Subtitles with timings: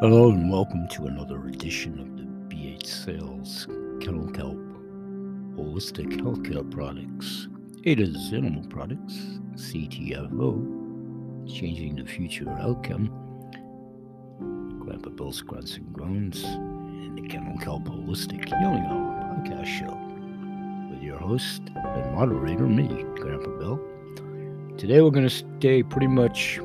[0.00, 2.22] Hello and welcome to another edition of the
[2.54, 3.66] BH Sales
[4.00, 4.56] Kennel Kelp
[5.56, 7.48] Holistic Healthcare Products.
[7.82, 9.14] It is Animal Products,
[9.56, 13.10] CTFO, Changing the Future Outcome.
[14.84, 19.98] Grandpa Bill's Grunts and Groans, and the Kennel Kelp Holistic Healing Hour podcast show
[20.94, 22.86] with your host and moderator, me,
[23.16, 23.80] Grandpa Bill.
[24.76, 26.60] Today we're going to stay pretty much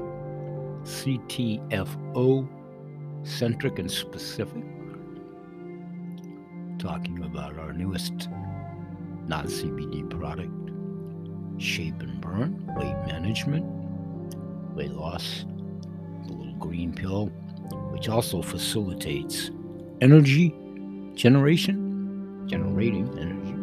[0.83, 2.47] CTFO
[3.23, 4.63] centric and specific,
[6.77, 8.29] talking about our newest
[9.27, 10.51] non CBD product,
[11.61, 13.65] Shape and Burn, weight management,
[14.75, 15.45] weight loss,
[16.27, 17.27] the little green pill,
[17.91, 19.51] which also facilitates
[20.01, 20.53] energy
[21.15, 23.53] generation, generating energy.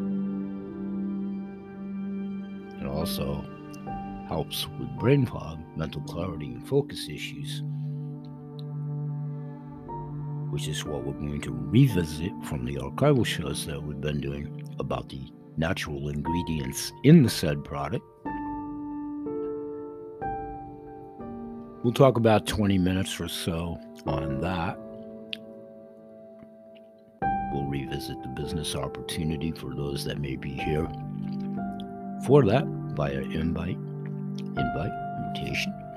[2.81, 3.45] It also
[4.27, 7.63] helps with brain fog, mental clarity, and focus issues
[10.51, 14.69] which is what we're going to revisit from the archival shows that we've been doing
[14.79, 15.23] about the
[15.57, 18.05] natural ingredients in the said product.
[21.83, 24.79] We'll talk about 20 minutes or so on that.
[27.53, 30.89] We'll revisit the business opportunity for those that may be here
[32.27, 32.65] for that
[32.95, 34.93] via invite, invite,
[35.25, 35.90] invitation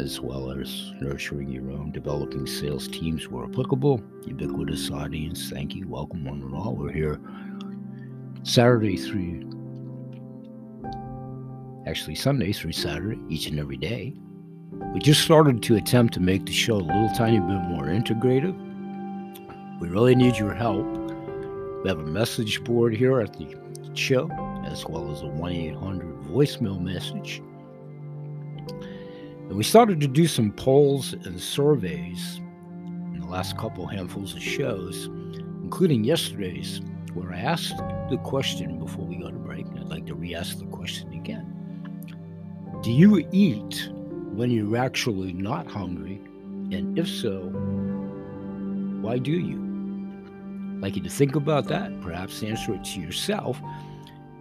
[0.00, 4.02] as well as nurturing your own developing sales teams where applicable.
[4.26, 5.86] Ubiquitous audience, thank you.
[5.86, 6.74] Welcome, one and all.
[6.74, 7.20] We're here
[8.42, 9.50] Saturday through,
[11.86, 14.14] actually Sunday through Saturday, each and every day.
[14.94, 18.58] We just started to attempt to make the show a little tiny bit more integrative.
[19.80, 20.86] We really need your help.
[21.82, 23.54] We have a message board here at the
[23.94, 24.30] show,
[24.64, 27.42] as well as a 1 800 voicemail message
[29.50, 34.40] and we started to do some polls and surveys in the last couple handfuls of
[34.40, 35.06] shows,
[35.64, 36.80] including yesterday's,
[37.14, 37.76] where I asked
[38.10, 41.12] the question before we go to break, and I'd like to re ask the question
[41.14, 41.52] again.
[42.84, 43.90] Do you eat
[44.34, 46.20] when you're actually not hungry?
[46.70, 47.40] And if so,
[49.00, 49.58] why do you?
[50.76, 53.60] I'd like you to think about that, perhaps answer it to yourself.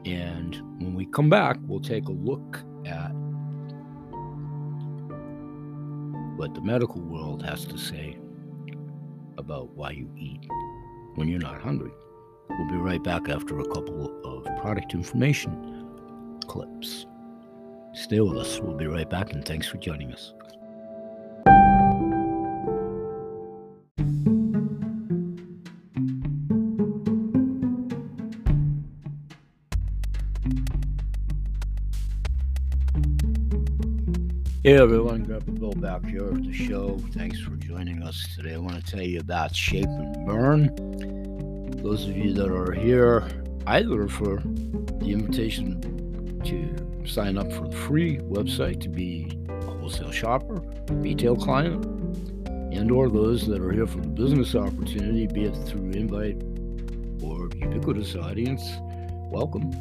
[0.06, 3.12] And when we come back, we'll take a look at
[6.40, 8.18] what the medical world has to say
[9.38, 10.40] about why you eat
[11.16, 11.92] when you're not hungry.
[12.50, 17.06] We'll be right back after a couple of product information clips.
[17.92, 18.58] Stay with us.
[18.62, 20.34] We'll be right back, and thanks for joining us.
[34.70, 37.00] Hey everyone, Grandpa Bill back here at the show.
[37.14, 38.54] Thanks for joining us today.
[38.54, 40.68] I want to tell you about Shape and Burn.
[41.82, 43.28] Those of you that are here,
[43.66, 45.82] either for the invitation
[46.46, 51.84] to sign up for the free website to be a wholesale shopper, retail client,
[52.72, 56.44] and or those that are here for the business opportunity, be it through invite
[57.24, 58.62] or ubiquitous audience,
[59.32, 59.72] welcome.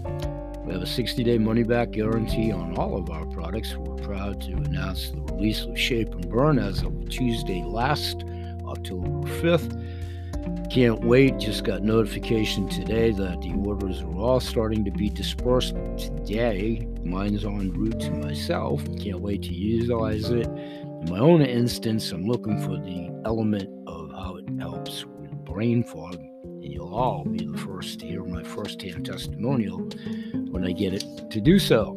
[0.68, 3.74] We have a 60 day money back guarantee on all of our products.
[3.74, 8.22] We're proud to announce the release of Shape and Burn as of Tuesday last,
[8.66, 10.70] October 5th.
[10.70, 11.38] Can't wait.
[11.38, 16.86] Just got notification today that the orders are all starting to be dispersed today.
[17.02, 18.84] Mine's en route to myself.
[18.98, 20.48] Can't wait to utilize it.
[20.48, 25.82] In my own instance, I'm looking for the element of how it helps with brain
[25.82, 26.22] fog
[26.68, 29.78] and you'll all be the first to hear my first-hand testimonial
[30.50, 31.96] when I get it to do so.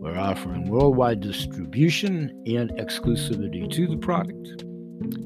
[0.00, 4.64] We're offering worldwide distribution and exclusivity to the product.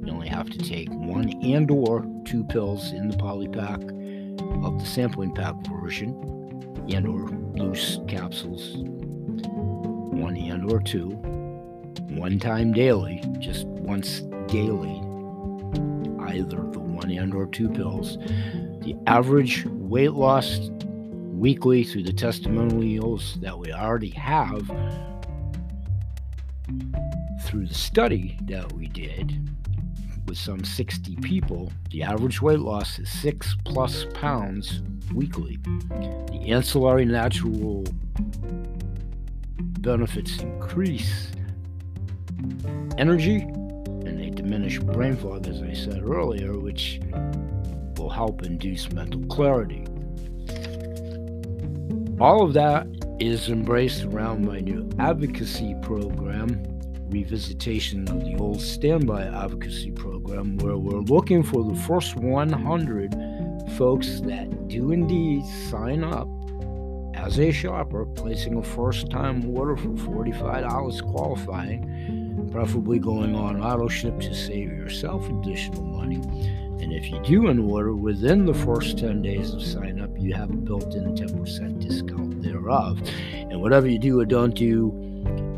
[0.05, 3.81] You only have to take one and or two pills in the polypack
[4.67, 6.11] of the sampling pack version
[6.93, 11.09] and or loose capsules, one and or two,
[12.10, 15.01] one time daily, just once daily,
[16.28, 18.16] either the one and or two pills.
[18.83, 24.66] The average weight loss weekly through the testimonials that we already have
[27.43, 29.51] through the study that we did
[30.27, 34.83] with some 60 people, the average weight loss is six plus pounds
[35.13, 35.59] weekly.
[36.31, 37.84] The ancillary natural
[39.81, 41.33] benefits increase
[42.97, 43.45] energy,
[44.03, 47.01] diminish brain fog, as I said earlier, which
[47.97, 49.87] will help induce mental clarity.
[52.21, 52.87] All of that
[53.21, 56.63] is embraced around my new advocacy program,
[57.09, 63.15] revisitation of the old standby advocacy program where we're looking for the first 100
[63.77, 66.28] folks that do indeed sign up
[67.15, 72.22] as a shopper, placing a first time order for $45 qualifying,
[72.53, 76.16] preferably going on auto ship to save yourself additional money.
[76.83, 80.34] And if you do an order within the first 10 days of sign up, you
[80.34, 83.01] have a built in 10% discount thereof.
[83.33, 84.93] And whatever you do or don't do,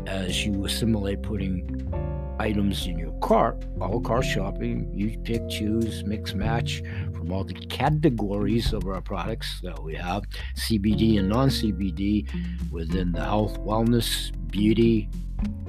[0.07, 1.91] as you assimilate putting
[2.39, 6.81] items in your cart, all car shopping, you pick, choose, mix, match
[7.13, 10.23] from all the categories of our products that we have
[10.55, 12.29] CBD and non CBD
[12.71, 15.09] within the health, wellness, beauty,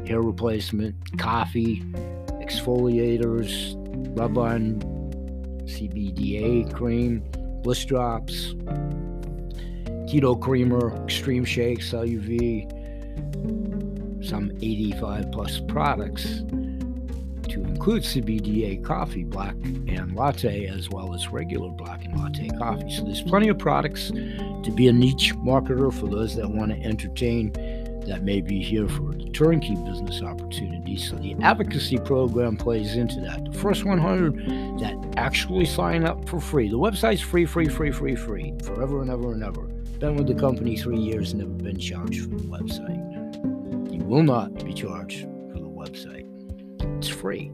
[0.06, 1.80] hair replacement, coffee,
[2.42, 3.74] exfoliators,
[4.18, 4.80] rub on
[5.64, 7.22] CBDA cream,
[7.62, 8.54] bliss drops,
[10.06, 12.72] keto creamer, extreme shakes, LUV,
[14.24, 16.42] some 85 plus products
[17.48, 22.90] to include CBDA coffee, black and latte, as well as regular black and latte coffee.
[22.90, 26.80] So there's plenty of products to be a niche marketer for those that want to
[26.82, 27.52] entertain
[28.06, 30.96] that may be here for the turnkey business opportunity.
[30.96, 33.44] So the advocacy program plays into that.
[33.44, 36.68] The first 100 that actually sign up for free.
[36.68, 39.62] The website's free, free, free, free, free, forever and ever and ever.
[39.98, 43.92] Been with the company three years, never been charged for the website.
[43.92, 45.22] You will not be charged
[45.52, 46.26] for the website.
[46.98, 47.50] It's free.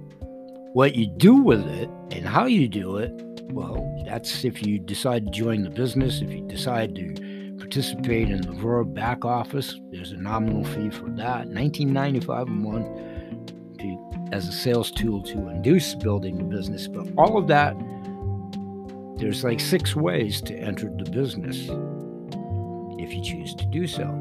[0.73, 3.13] What you do with it and how you do it,
[3.51, 7.32] well, that's if you decide to join the business, if you decide to
[7.73, 9.81] participate in the Verb back office.
[9.91, 12.87] There's a nominal fee for that, 1995 a month
[13.79, 16.87] to, as a sales tool to induce building the business.
[16.87, 17.75] But all of that,
[19.17, 21.71] there's like six ways to enter the business
[23.03, 24.21] if you choose to do so.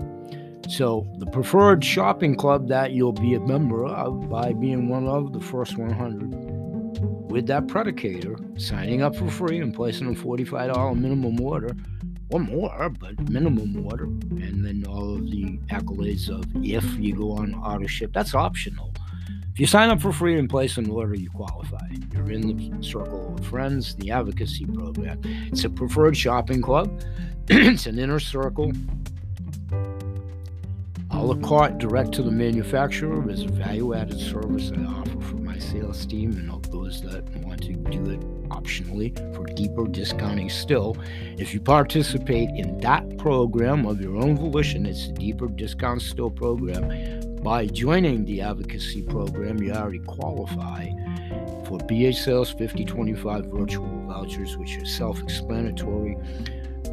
[0.69, 5.33] So, the preferred shopping club that you'll be a member of by being one of
[5.33, 11.41] the first 100 with that predicator, signing up for free and placing a $45 minimum
[11.41, 11.75] order
[12.31, 17.33] or more, but minimum order, and then all of the accolades of if you go
[17.33, 18.11] on auto ship.
[18.13, 18.93] That's optional.
[19.53, 21.85] If you sign up for free and place an order, you qualify.
[22.13, 25.19] You're in the circle of friends, the advocacy program.
[25.51, 27.01] It's a preferred shopping club.
[27.49, 28.71] it's an inner circle.
[31.09, 35.35] A la carte direct to the manufacturer is a value added service I offer for
[35.35, 40.49] my sales team and all those that want to do it optionally for deeper discounting
[40.49, 40.97] still.
[41.37, 46.29] If you participate in that program of your own volition, it's a deeper discount still
[46.29, 47.21] program.
[47.41, 50.89] By joining the advocacy program, you already qualify
[51.65, 56.17] for BH Sales 5025 virtual vouchers, which are self explanatory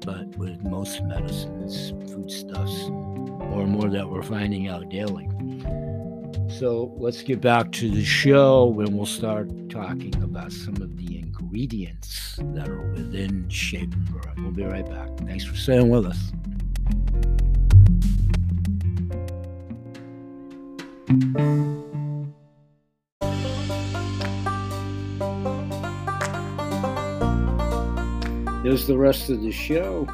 [0.03, 2.86] but with most medicines, foodstuffs,
[3.51, 5.30] and more that we're finding out daily.
[6.50, 11.20] So let's get back to the show when we'll start talking about some of the
[11.20, 14.34] ingredients that are within Shape and.
[14.38, 15.10] We'll be right back.
[15.20, 16.32] Thanks for staying with us.
[28.63, 30.08] Here's the rest of the show,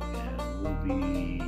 [0.00, 1.38] and we'll be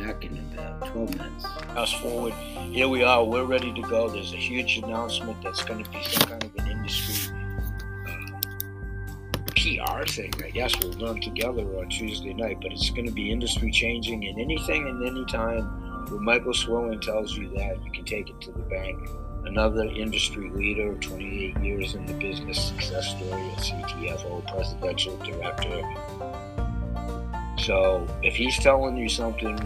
[0.00, 1.44] back in about 12 minutes.
[1.74, 2.32] Fast forward,
[2.72, 4.08] here we are, we're ready to go.
[4.08, 7.36] There's a huge announcement that's going to be some kind of an industry
[8.06, 8.30] uh,
[9.56, 13.30] PR thing, I guess we'll learn together on Tuesday night, but it's going to be
[13.30, 18.30] industry changing in anything and anytime when Michael Swilling tells you that, you can take
[18.30, 18.98] it to the bank.
[19.44, 25.82] Another industry leader, 28 years in the business, success story, a CTFO, presidential director.
[27.58, 29.58] So if he's telling you something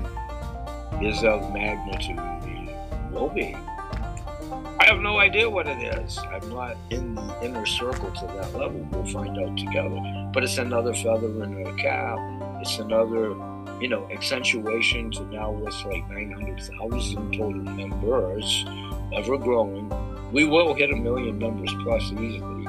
[1.01, 3.57] is of magnitude, it will be.
[4.83, 6.19] I have no idea what it is.
[6.19, 8.87] I'm not in the inner circle to that level.
[8.91, 10.01] We'll find out together.
[10.33, 12.19] But it's another feather in her cap.
[12.61, 13.35] It's another
[13.83, 18.65] you know, accentuation to now it's like 900,000 total members,
[19.13, 19.91] ever growing.
[20.31, 22.69] We will hit a million members plus easily.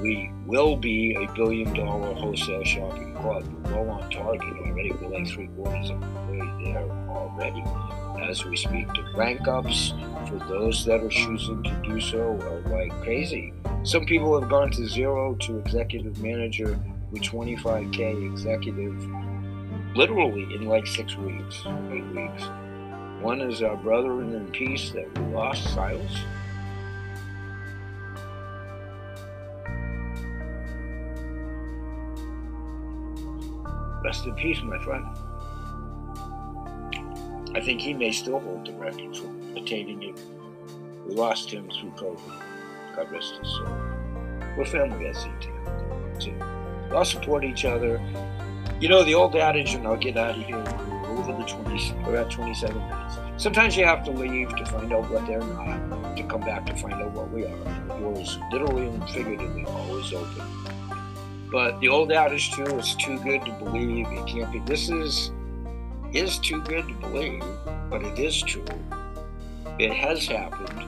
[0.00, 3.44] We will be a billion dollar wholesale shopping club.
[3.66, 4.92] We're well on target already.
[4.92, 7.62] We're like three quarters of the way there already
[8.22, 8.86] as we speak.
[8.88, 9.92] The rank ups
[10.26, 13.52] for those that are choosing to do so are like crazy.
[13.82, 16.78] Some people have gone to zero to executive manager
[17.10, 19.06] with 25k executive
[19.96, 22.42] literally in like six weeks, eight weeks.
[23.20, 26.18] One is our brother in peace that we lost, Silas.
[34.04, 35.06] Rest in peace, my friend.
[37.56, 40.20] I think he may still hold the record for attaining it.
[41.06, 42.94] We lost him through COVID.
[42.94, 43.78] God rest his soul.
[44.58, 45.48] We're family at CT.
[46.26, 47.98] We all support each other.
[48.78, 51.94] You know, the old adage, and I'll get out of here, we're over the 20,
[52.04, 53.16] we're at 27 minutes.
[53.38, 56.76] Sometimes you have to leave to find out what they're not, to come back to
[56.76, 57.56] find out what we are.
[57.88, 60.42] The door is literally and figuratively always open.
[61.50, 64.08] But the old adage, too, is too good to believe.
[64.10, 64.58] It can't be.
[64.60, 65.30] This is
[66.12, 67.42] is too good to believe,
[67.88, 68.64] but it is true.
[69.78, 70.84] It has happened.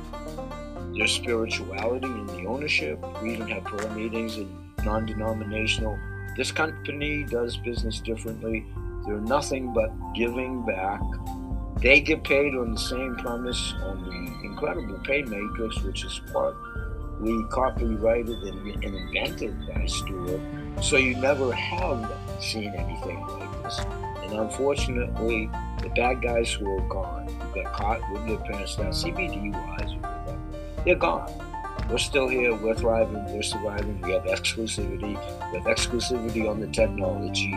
[0.95, 3.02] There's spirituality in the ownership.
[3.23, 4.50] We even have prayer meetings and
[4.85, 5.99] non denominational
[6.38, 8.64] this company does business differently.
[9.04, 11.00] They're nothing but giving back.
[11.83, 16.54] They get paid on the same premise on the incredible pay matrix, which is what
[17.21, 20.40] we copyrighted and, invented by Stewart.
[20.80, 22.09] So you never have
[22.40, 23.80] seen anything like this.
[24.23, 25.50] And unfortunately,
[25.83, 30.85] the bad guys who are gone, who got caught with their parents now, CBD wise,
[30.85, 31.48] they're gone.
[31.90, 32.54] We're still here.
[32.54, 33.25] We're thriving.
[33.33, 33.99] We're surviving.
[34.02, 35.16] We have exclusivity.
[35.52, 37.50] We have exclusivity on the technology.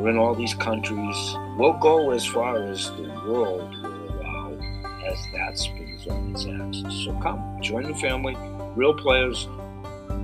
[0.00, 1.34] We're in all these countries.
[1.58, 4.58] We'll go as far as the world will allow
[5.06, 7.04] as that spins on its axis.
[7.04, 8.34] So come, join the family.
[8.74, 9.46] Real players.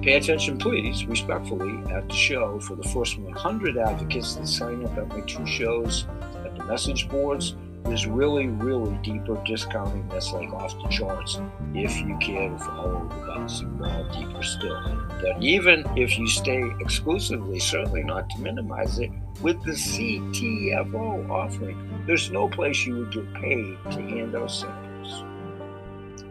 [0.00, 4.96] Pay attention, please, respectfully, at the show for the first 100 advocates that sign up
[4.96, 6.06] at my two shows
[6.46, 11.40] at the message boards there's really, really deeper discounting that's like off the charts
[11.74, 14.80] if you can follow the bouncy ball deeper still.
[15.20, 22.04] But even if you stay exclusively, certainly not to minimize it, with the CTFO offering,
[22.06, 25.24] there's no place you would get paid to hand out samples.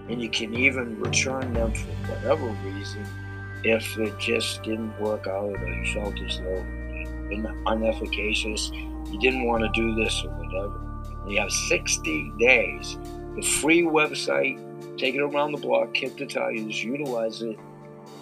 [0.10, 3.06] And you can even return them for whatever reason
[3.64, 6.66] if it just didn't work out or you felt as though
[7.66, 8.72] unefficacious,
[9.12, 10.85] you didn't want to do this or whatever
[11.28, 12.98] you have 60 days.
[13.36, 14.58] The free website,
[14.98, 17.58] take it around the block, kick the tires, utilize it.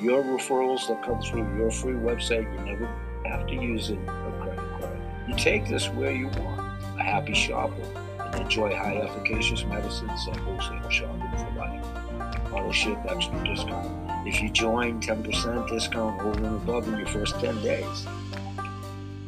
[0.02, 2.90] Your referrals that come through your free website, you never
[3.26, 4.98] have to use it a credit card.
[5.28, 6.62] You take this where you want.
[7.00, 7.82] A happy shopper
[8.20, 12.54] and enjoy high efficacious medicines and wholesale shopping for life.
[12.54, 14.28] Auto ship extra discount.
[14.28, 18.08] If you join 10% discount over and above in your first 10 days.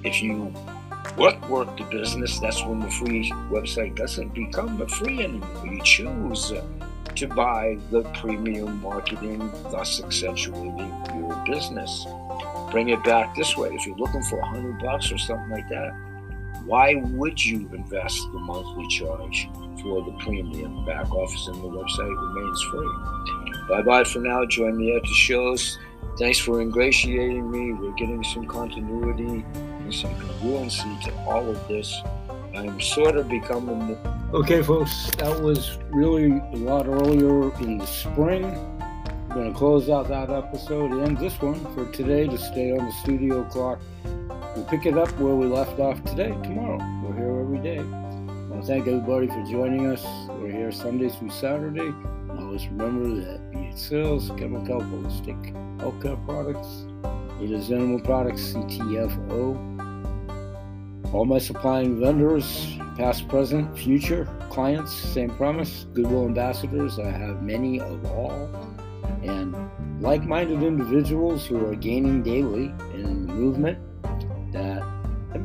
[0.03, 0.53] If you
[1.17, 5.65] work work the business, that's when the free website doesn't become a free anymore.
[5.65, 6.53] You choose
[7.15, 12.05] to buy the premium marketing, thus accentuating your business.
[12.71, 13.69] Bring it back this way.
[13.69, 15.93] If you're looking for a hundred bucks or something like that,
[16.65, 19.47] why would you invest the monthly charge
[19.81, 20.83] for the premium?
[20.85, 23.67] Back office and the website remains free.
[23.69, 24.45] Bye bye for now.
[24.45, 25.77] Join me at the shows.
[26.17, 27.73] Thanks for ingratiating me.
[27.73, 32.01] We're getting some continuity and some congruency to all of this.
[32.55, 33.97] I'm sort of becoming.
[34.33, 38.45] Okay, folks, that was really a lot earlier in the spring.
[38.45, 42.85] I'm going to close out that episode and this one for today to stay on
[42.85, 43.81] the studio clock.
[44.55, 46.77] We'll pick it up where we left off today, tomorrow.
[47.03, 48.04] We're here every day.
[48.65, 50.03] Thank everybody for joining us.
[50.27, 51.93] We're here Sunday through Saturday.
[52.31, 55.37] Always remember that be it sales, chemical, holistic
[55.77, 56.87] healthcare products,
[57.39, 59.55] It is Animal Products CTFO.
[61.13, 65.85] All my supplying vendors, past, present, future clients, same promise.
[65.93, 68.49] Goodwill ambassadors, I have many of all.
[69.21, 69.55] And
[70.01, 73.77] like minded individuals who are gaining daily in the movement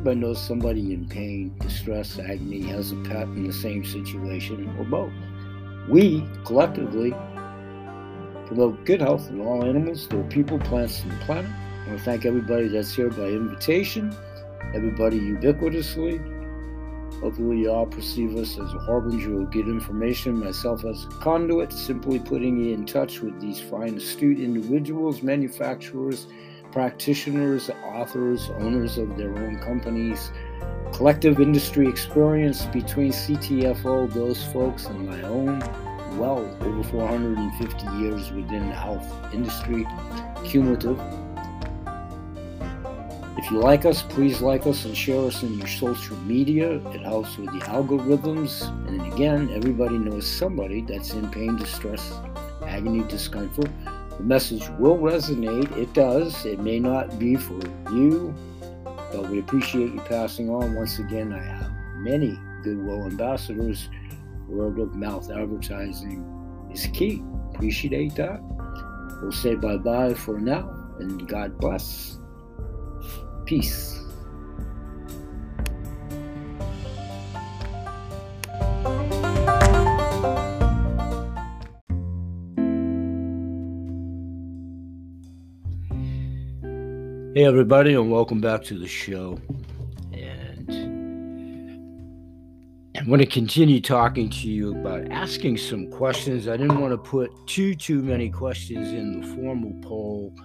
[0.01, 4.83] everybody knows somebody in pain, distress, agony, has a pet in the same situation, or
[4.83, 5.13] both.
[5.87, 7.11] We collectively
[8.47, 11.51] promote good health in all animals, their people, plants, and the planet.
[11.51, 14.11] I want to thank everybody that's here by invitation,
[14.73, 16.17] everybody ubiquitously.
[17.21, 21.71] Hopefully, you all perceive us as a harbinger of good information, myself as a conduit,
[21.71, 26.25] simply putting you in touch with these fine, astute individuals, manufacturers,
[26.71, 30.31] practitioners, authors, owners of their own companies,
[30.93, 35.59] collective industry experience between CTFO, those folks, and my own.
[36.17, 39.87] Well, over 450 years within the health industry,
[40.43, 40.99] cumulative.
[43.37, 46.73] If you like us, please like us and share us in your social media.
[46.91, 48.67] It helps with the algorithms.
[48.87, 52.13] And again, everybody knows somebody that's in pain, distress,
[52.67, 53.69] agony, discomfort.
[54.17, 55.75] The message will resonate.
[55.77, 56.45] It does.
[56.45, 57.59] It may not be for
[57.91, 58.33] you,
[59.11, 60.75] but we appreciate you passing on.
[60.75, 63.89] Once again, I have many Goodwill ambassadors.
[64.47, 66.25] Word of mouth advertising
[66.71, 67.23] is key.
[67.53, 68.41] Appreciate that.
[69.21, 72.17] We'll say bye bye for now, and God bless.
[73.45, 74.00] Peace.
[87.33, 89.39] Hey, everybody, and welcome back to the show.
[90.11, 90.69] And
[92.97, 96.49] I'm going to continue talking to you about asking some questions.
[96.49, 100.35] I didn't want to put too, too many questions in the formal poll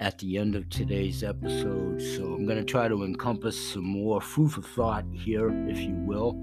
[0.00, 2.02] at the end of today's episode.
[2.02, 5.94] So I'm going to try to encompass some more food for thought here, if you
[5.94, 6.34] will,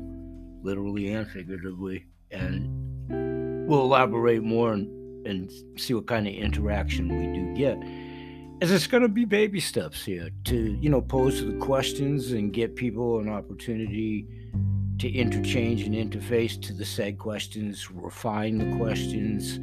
[0.64, 2.06] literally and figuratively.
[2.32, 7.78] And we'll elaborate more and, and see what kind of interaction we do get
[8.62, 12.54] is it's going to be baby steps here to you know pose the questions and
[12.54, 14.28] get people an opportunity
[15.00, 19.60] to interchange and interface to the said questions refine the questions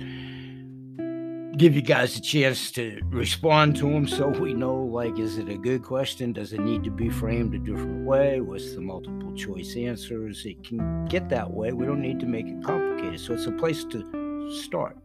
[1.58, 5.48] give you guys a chance to respond to them so we know like is it
[5.48, 6.32] a good question?
[6.32, 8.40] Does it need to be framed a different way?
[8.40, 10.46] What's the multiple choice answers?
[10.46, 11.72] It can get that way.
[11.72, 13.18] We don't need to make it complicated.
[13.18, 14.96] So it's a place to start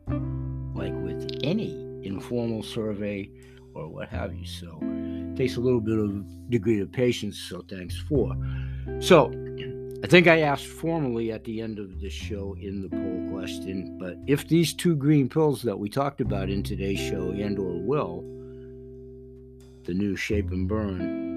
[0.75, 1.71] like with any
[2.03, 3.31] informal survey
[3.73, 4.45] or what have you.
[4.45, 7.37] So it takes a little bit of degree of patience.
[7.37, 8.35] So thanks for.
[8.99, 9.31] So
[10.03, 13.97] I think I asked formally at the end of the show in the poll question,
[13.97, 17.79] but if these two green pills that we talked about in today's show and or
[17.79, 18.23] will,
[19.85, 21.33] the new shape and burn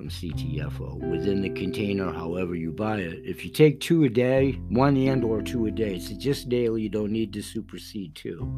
[0.00, 3.20] from CTFO within the container, however you buy it.
[3.22, 6.80] If you take two a day, one and or two a day, it's just daily.
[6.80, 8.50] You don't need to supersede two.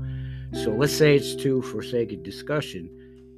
[0.62, 2.88] So let's say it's two for sake of discussion.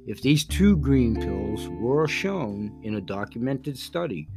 [0.05, 4.27] If these two green pills were shown in a documented study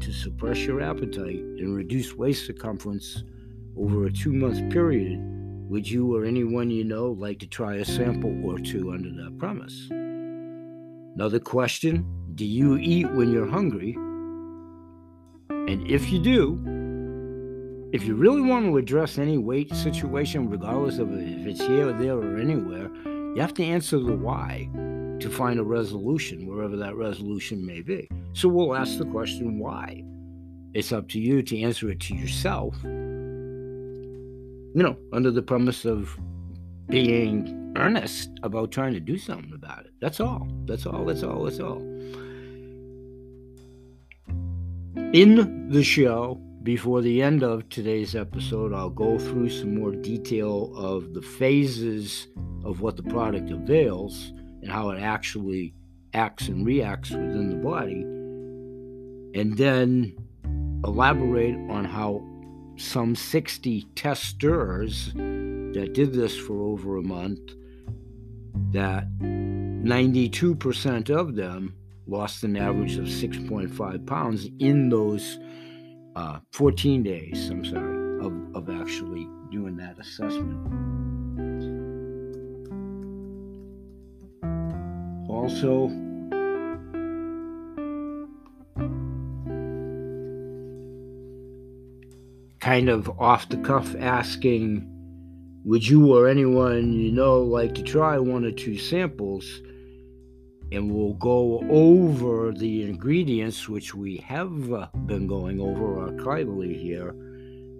[0.00, 3.24] to suppress your appetite and reduce waist circumference
[3.76, 5.20] over a two month period,
[5.68, 9.36] would you or anyone you know like to try a sample or two under that
[9.38, 9.88] premise?
[11.14, 12.06] Another question
[12.38, 13.94] Do you eat when you're hungry?
[15.50, 16.54] And if you do,
[17.92, 21.92] if you really want to address any weight situation, regardless of if it's here or
[21.94, 24.70] there or anywhere, you have to answer the why
[25.18, 28.08] to find a resolution, wherever that resolution may be.
[28.34, 30.04] So we'll ask the question why.
[30.74, 33.64] It's up to you to answer it to yourself, you
[34.74, 36.16] know, under the premise of
[36.88, 39.92] being earnest about trying to do something about it.
[40.00, 40.46] That's all.
[40.66, 41.04] That's all.
[41.04, 41.42] That's all.
[41.42, 41.82] That's all.
[45.14, 50.70] In the show, before the end of today's episode, I'll go through some more detail
[50.76, 52.26] of the phases
[52.62, 55.72] of what the product avails and how it actually
[56.12, 58.02] acts and reacts within the body,
[59.40, 60.14] and then
[60.84, 62.22] elaborate on how
[62.76, 67.40] some 60 testers that did this for over a month
[68.72, 71.74] that 92% of them
[72.08, 75.38] lost an average of 6.5 pounds in those
[76.16, 80.56] uh, 14 days, I'm sorry, of, of actually doing that assessment.
[85.28, 85.88] Also,
[92.60, 94.94] kind of off the cuff asking
[95.64, 99.60] would you or anyone you know like to try one or two samples?
[100.70, 104.50] And we'll go over the ingredients, which we have
[105.06, 107.12] been going over archivally here,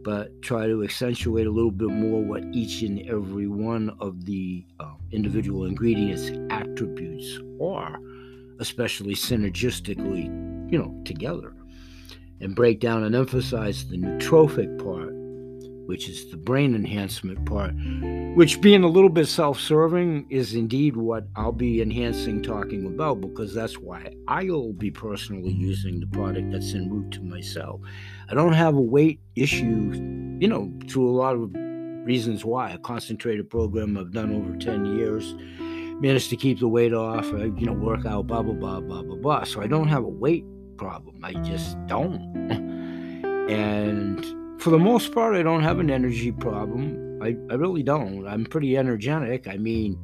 [0.03, 4.65] but try to accentuate a little bit more what each and every one of the
[4.81, 7.99] uh, individual ingredients attributes are,
[8.59, 10.25] especially synergistically,
[10.73, 11.53] you know, together,
[12.41, 15.18] and break down and emphasize the nootropic part
[15.89, 17.73] which is the brain enhancement part,
[18.37, 23.23] which being a little bit self serving is indeed what I'll be enhancing talking about
[23.23, 27.81] because that's why I'll be personally using the product that's en route to myself.
[28.29, 29.95] I don't have a weight issue,
[30.39, 31.55] you know, through a lot of
[32.05, 32.69] reasons why.
[32.73, 35.35] A concentrated program I've done over 10 years,
[36.03, 39.03] managed to keep the weight off, I, you know, work out, blah, blah, blah, blah,
[39.03, 39.45] blah, blah.
[39.45, 40.45] So I don't have a weight
[40.77, 41.25] problem.
[41.25, 42.21] I just don't.
[43.49, 47.21] and for the most part, I don't have an energy problem.
[47.23, 48.27] I, I really don't.
[48.27, 49.49] I'm pretty energetic.
[49.49, 49.97] I mean,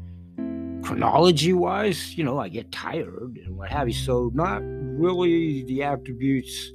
[0.82, 3.94] chronology wise, you know, I get tired and what have you.
[3.94, 6.72] So, not really the attributes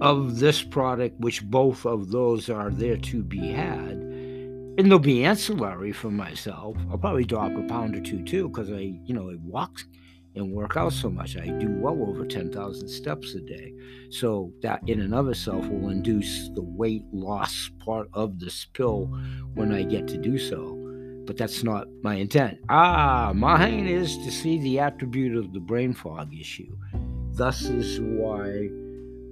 [0.00, 3.90] of this product, which both of those are there to be had.
[4.78, 6.76] And they'll be ancillary for myself.
[6.90, 9.82] I'll probably drop a pound or two too, because I, you know, I walk
[10.34, 11.36] and work out so much.
[11.36, 13.74] I do well over 10,000 steps a day.
[14.10, 19.06] So that in and of itself will induce the weight loss part of this pill
[19.54, 20.76] when I get to do so.
[21.26, 22.58] But that's not my intent.
[22.68, 26.76] Ah, mine is to see the attribute of the brain fog issue.
[27.32, 28.68] Thus is why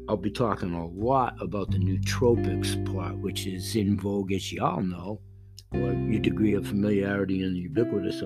[0.09, 4.83] I'll be talking a lot about the nootropics part, which is in vogue, as y'all
[4.83, 5.21] know,
[5.73, 8.23] or your degree of familiarity in the ubiquitous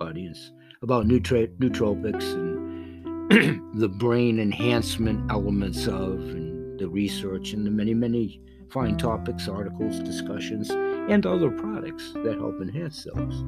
[0.00, 0.50] audience
[0.82, 7.94] about nutra- nootropics and the brain enhancement elements of and the research and the many,
[7.94, 13.44] many fine topics, articles, discussions, and other products that help enhance those.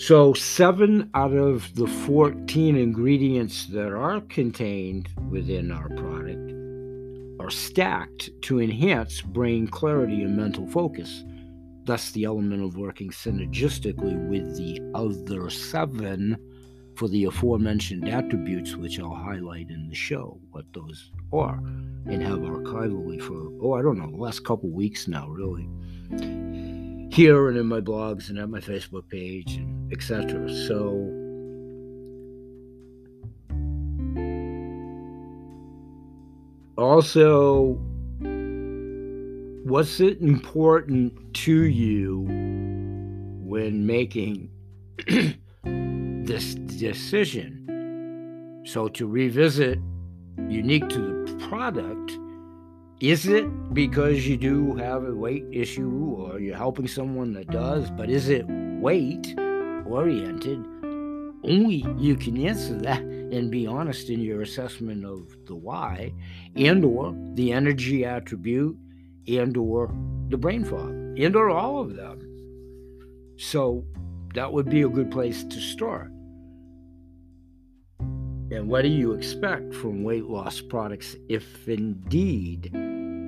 [0.00, 6.52] So, seven out of the 14 ingredients that are contained within our product
[7.40, 11.24] are stacked to enhance brain clarity and mental focus
[11.88, 16.36] thus the element of working synergistically with the other seven
[16.96, 21.56] for the aforementioned attributes, which I'll highlight in the show, what those are,
[22.04, 25.66] and have archivally for, oh, I don't know, the last couple weeks now, really.
[27.10, 30.46] Here and in my blogs and at my Facebook page, and etc.
[30.66, 31.14] So,
[36.76, 37.80] also
[39.68, 42.20] what's it important to you
[43.44, 44.50] when making
[46.24, 47.54] this decision?
[48.64, 49.78] So to revisit
[50.48, 52.18] unique to the product,
[53.00, 57.90] is it because you do have a weight issue or you're helping someone that does,
[57.90, 59.34] but is it weight
[59.86, 60.64] oriented?
[61.44, 66.14] Only you can answer that and be honest in your assessment of the why
[66.56, 68.78] and or the energy attribute
[69.28, 69.94] and or
[70.28, 72.20] the brain fog and or all of them
[73.36, 73.84] so
[74.34, 76.10] that would be a good place to start
[78.50, 82.70] and what do you expect from weight loss products if indeed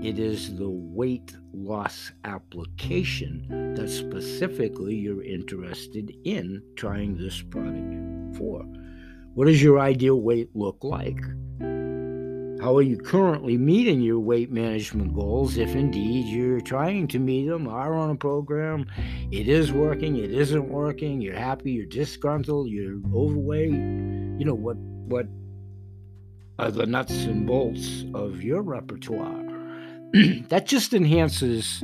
[0.03, 8.63] it is the weight loss application that specifically you're interested in trying this product for?
[9.35, 11.21] What does your ideal weight look like?
[12.61, 17.49] How are you currently meeting your weight management goals if indeed you're trying to meet
[17.49, 18.85] them, are on a program,
[19.33, 24.77] it is working, it isn't working, you're happy, you're disgruntled, you're overweight, you know, what
[24.77, 25.27] what
[26.59, 29.43] are the nuts and bolts of your repertoire?
[30.49, 31.79] that just enhances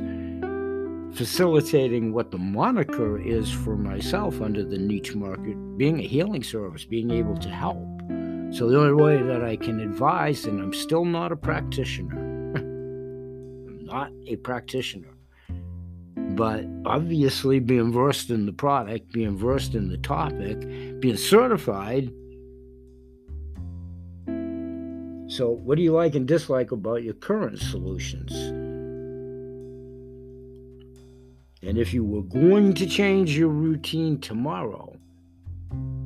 [1.17, 6.85] facilitating what the moniker is for myself under the niche market, being a healing service,
[6.85, 7.87] being able to help
[8.49, 12.15] so the only way that I can advise, and I'm still not a practitioner,
[12.55, 15.13] I'm not a practitioner,
[16.15, 20.61] but obviously being versed in the product, being versed in the topic,
[20.99, 22.11] being certified.
[25.29, 28.31] So, what do you like and dislike about your current solutions?
[31.63, 34.95] And if you were going to change your routine tomorrow,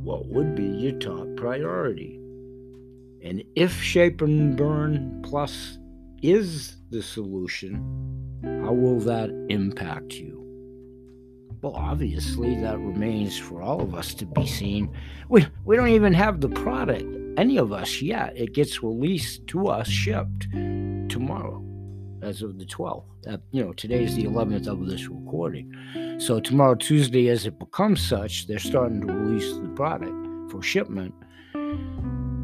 [0.01, 2.20] what would be your top priority?
[3.23, 5.77] And if Shape and Burn Plus
[6.21, 7.75] is the solution,
[8.63, 10.39] how will that impact you?
[11.61, 14.91] Well, obviously, that remains for all of us to be seen.
[15.29, 17.05] We, we don't even have the product,
[17.37, 18.33] any of us yet.
[18.35, 20.47] It gets released to us, shipped
[21.09, 21.63] tomorrow.
[22.23, 23.05] as of the 12th.
[23.27, 25.71] Uh, you know, today is the 11th of this recording.
[26.19, 31.13] So tomorrow, Tuesday, as it becomes such, they're starting to release the product for shipment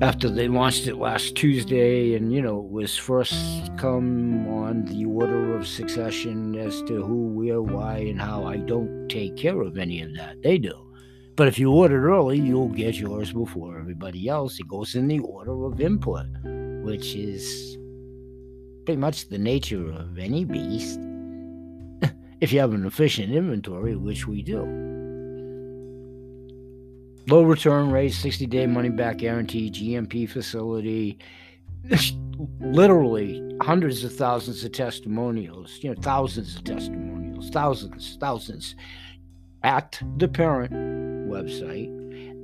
[0.01, 3.36] after they launched it last Tuesday, and you know, it was first
[3.77, 8.45] come on the order of succession as to who, where, why, and how.
[8.45, 10.41] I don't take care of any of that.
[10.43, 10.73] They do.
[11.36, 14.60] But if you order early, you'll get yours before everybody else.
[14.60, 16.25] It goes in the order of input,
[16.83, 17.77] which is
[18.86, 20.99] pretty much the nature of any beast.
[22.41, 24.96] if you have an efficient inventory, which we do.
[27.30, 31.20] Low return rate, 60 day money back guarantee, GMP facility,
[32.62, 38.76] literally hundreds of thousands of testimonials, you know, thousands of testimonials, thousands, thousands
[39.63, 40.72] at the parent
[41.30, 41.94] website,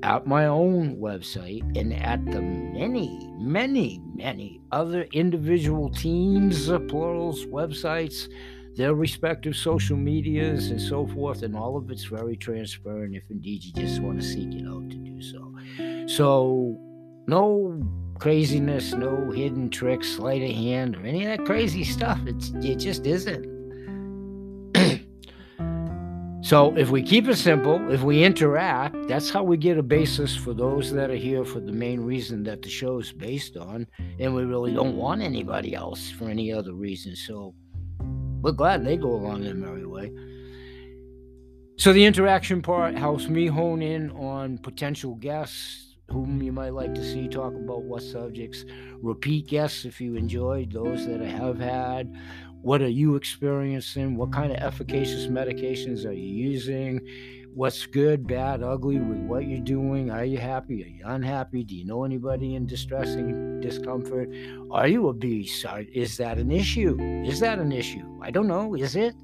[0.04, 7.46] at my own website, and at the many, many, many other individual teams, uh, plurals,
[7.46, 8.28] websites
[8.76, 13.64] their respective social medias and so forth, and all of it's very transparent if indeed
[13.64, 15.54] you just want to seek it out to do so.
[16.08, 16.78] So,
[17.28, 17.82] no
[18.20, 22.20] craziness, no hidden tricks, sleight of hand, or any of that crazy stuff.
[22.26, 23.54] It's, it just isn't.
[26.42, 30.36] so, if we keep it simple, if we interact, that's how we get a basis
[30.36, 33.86] for those that are here for the main reason that the show is based on,
[34.20, 37.16] and we really don't want anybody else for any other reason.
[37.16, 37.54] So,
[38.44, 40.12] we're glad they go along their merry way.
[41.78, 46.94] So the interaction part helps me hone in on potential guests whom you might like
[46.94, 48.66] to see talk about what subjects.
[49.02, 52.14] Repeat guests if you enjoyed those that I have had.
[52.62, 54.18] What are you experiencing?
[54.18, 57.00] What kind of efficacious medications are you using?
[57.56, 60.10] What's good, bad, ugly with what you're doing.
[60.10, 60.84] Are you happy?
[60.84, 61.64] Are you unhappy?
[61.64, 64.30] Do you know anybody in distressing discomfort?
[64.72, 65.66] Are you a beast?
[65.66, 66.98] Are, is that an issue?
[67.26, 68.20] Is that an issue?
[68.22, 68.76] I don't know.
[68.76, 69.16] Is it?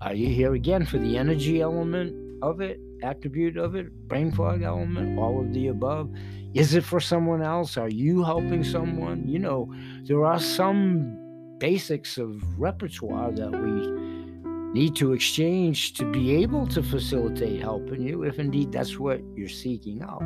[0.00, 4.62] Are you here again for the energy element of it, attribute of it, brain fog
[4.62, 6.10] element, all of the above?
[6.54, 7.76] Is it for someone else?
[7.76, 9.26] Are you helping someone?
[9.28, 9.72] You know,
[10.04, 11.18] there are some
[11.58, 14.21] basics of repertoire that we
[14.72, 19.48] need to exchange to be able to facilitate helping you if indeed that's what you're
[19.48, 20.22] seeking out.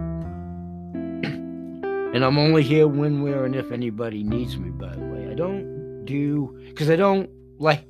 [2.14, 5.28] and I'm only here when, where, and if anybody needs me, by the way.
[5.30, 7.28] I don't do, because I don't
[7.58, 7.84] like,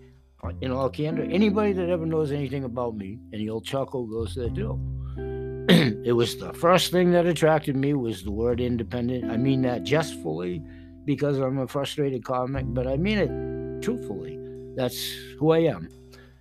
[0.61, 4.35] in all candor, anybody that ever knows anything about me, and the old chuckle goes,
[4.35, 4.81] they do.
[5.69, 9.31] it was the first thing that attracted me was the word independent.
[9.31, 10.63] I mean that jestfully
[11.05, 14.39] because I'm a frustrated comic, but I mean it truthfully.
[14.77, 15.89] That's who I am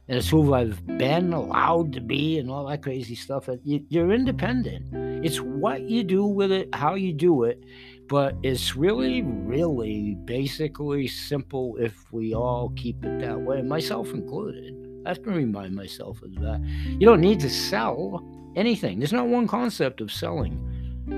[0.07, 3.49] and it's who I've been allowed to be and all that crazy stuff.
[3.63, 5.25] You're independent.
[5.25, 7.63] It's what you do with it, how you do it,
[8.07, 14.75] but it's really, really basically simple if we all keep it that way, myself included.
[15.05, 16.61] I have to remind myself of that.
[16.63, 18.23] You don't need to sell
[18.55, 18.99] anything.
[18.99, 20.71] There's not one concept of selling.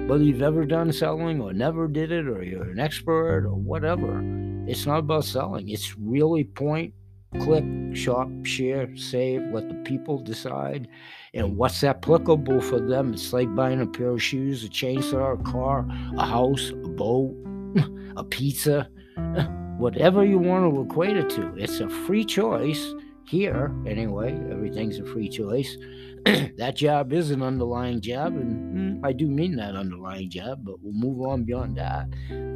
[0.07, 4.21] Whether you've ever done selling or never did it, or you're an expert or whatever,
[4.67, 5.69] it's not about selling.
[5.69, 6.93] It's really point
[7.39, 7.63] click,
[7.93, 10.87] shop, share, save, let the people decide.
[11.33, 13.13] And what's applicable for them?
[13.13, 15.87] It's like buying a pair of shoes, a chainsaw, a car,
[16.17, 17.35] a house, a boat,
[18.17, 18.89] a pizza,
[19.77, 21.53] whatever you want to equate it to.
[21.57, 22.93] It's a free choice
[23.27, 24.33] here, anyway.
[24.49, 25.77] Everything's a free choice.
[26.57, 30.75] that job is an underlying job, and mm, I do mean that underlying job, but
[30.81, 32.07] we'll move on beyond that.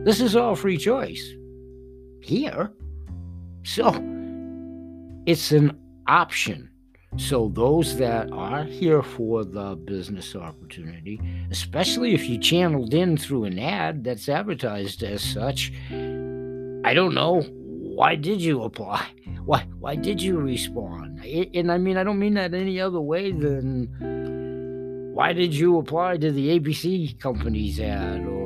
[0.06, 1.34] This is all free choice
[2.22, 2.74] here.
[3.64, 3.92] So,
[5.26, 6.70] it's an option.
[7.18, 11.20] So, those that are here for the business opportunity,
[11.52, 17.42] especially if you channeled in through an ad that's advertised as such, I don't know.
[17.42, 19.06] Why did you apply?
[19.46, 21.26] Why, why did you respond?
[21.26, 23.88] And I mean, I don't mean that any other way than
[25.14, 28.41] why did you apply to the ABC company's ad or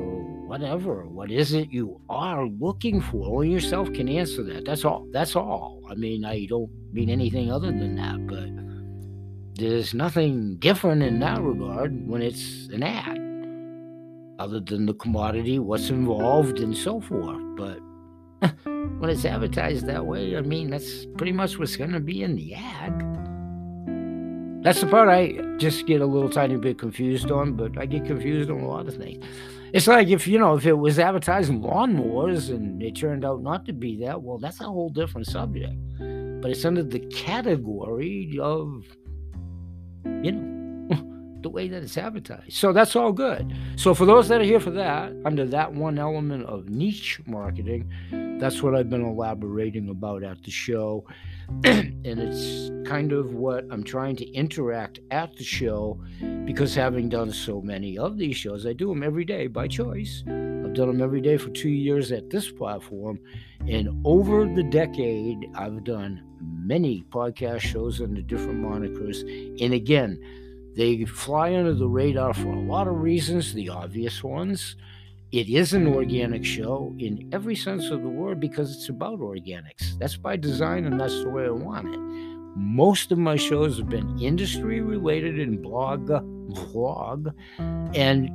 [0.46, 1.06] whatever.
[1.06, 3.28] What is it you are looking for?
[3.28, 4.66] Only yourself can answer that.
[4.66, 5.08] That's all.
[5.12, 5.82] That's all.
[5.90, 8.50] I mean, I don't mean anything other than that, but
[9.58, 13.18] there's nothing different in that regard when it's an ad,
[14.40, 17.42] other than the commodity, what's involved, and so forth.
[17.56, 17.80] But
[18.66, 22.36] when it's advertised that way, I mean, that's pretty much what's going to be in
[22.36, 23.02] the ad.
[24.64, 28.06] That's the part I just get a little tiny bit confused on, but I get
[28.06, 29.24] confused on a lot of things.
[29.76, 33.66] It's like if you know if it was advertising lawnmowers and it turned out not
[33.66, 35.76] to be that, well, that's a whole different subject.
[36.00, 38.86] But it's under the category of,
[40.06, 42.54] you know, the way that it's advertised.
[42.54, 43.54] So that's all good.
[43.76, 47.92] So for those that are here for that, under that one element of niche marketing,
[48.40, 51.06] that's what I've been elaborating about at the show.
[51.64, 56.00] and it's kind of what I'm trying to interact at the show
[56.46, 60.24] because having done so many of these shows, I do them every day by choice.
[60.28, 63.20] I've done them every day for two years at this platform.
[63.68, 69.22] And over the decade, I've done many podcast shows under different monikers.
[69.62, 70.20] And again,
[70.76, 74.76] they fly under the radar for a lot of reasons, the obvious ones.
[75.36, 80.00] It is an organic show in every sense of the word because it's about organics.
[80.00, 82.00] That's by design and that's the way I want it.
[82.56, 87.34] Most of my shows have been industry related in blog, vlog,
[87.94, 88.30] and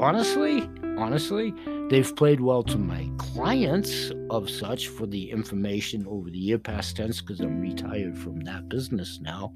[0.00, 0.62] honestly,
[0.96, 1.52] honestly,
[1.90, 6.96] they've played well to my clients of such for the information over the year past
[6.96, 9.52] tense because I'm retired from that business now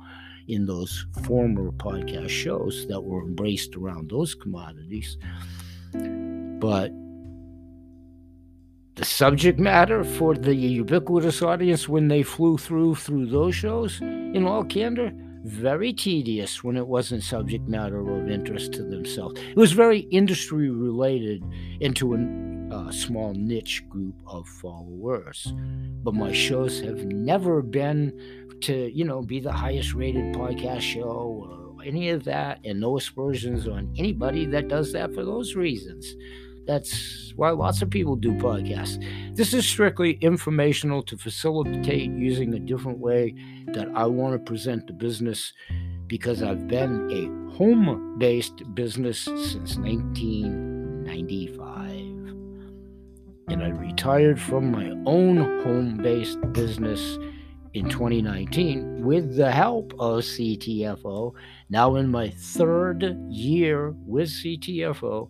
[0.48, 5.16] in those former podcast shows that were embraced around those commodities.
[6.62, 6.92] But
[8.94, 14.46] the subject matter for the ubiquitous audience when they flew through through those shows, in
[14.46, 15.11] all candor,
[15.42, 19.40] very tedious when it wasn't subject matter of interest to themselves.
[19.40, 21.42] It was very industry related
[21.81, 25.53] into a uh, small niche group of followers.
[26.05, 31.42] But my shows have never been to, you know, be the highest rated podcast show
[31.75, 36.14] or any of that, and no aspersions on anybody that does that for those reasons.
[36.66, 39.03] That's why lots of people do podcasts.
[39.35, 43.35] This is strictly informational to facilitate using a different way
[43.72, 45.53] that I want to present the business
[46.07, 51.98] because I've been a home based business since 1995.
[53.48, 57.18] And I retired from my own home based business
[57.75, 61.33] in 2019 with the help of CTFO.
[61.70, 65.29] Now, in my third year with CTFO,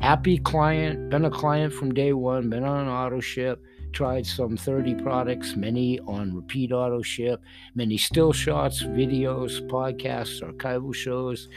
[0.00, 4.96] happy client, been a client from day one, been on auto ship, tried some 30
[4.96, 7.42] products, many on repeat auto ship,
[7.74, 11.48] many still shots, videos, podcasts, archival shows.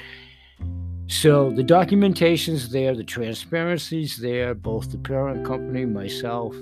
[1.07, 6.55] So the documentation's there, the transparency's there, both the parent company, myself,